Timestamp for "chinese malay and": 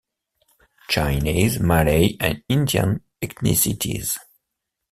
0.87-2.41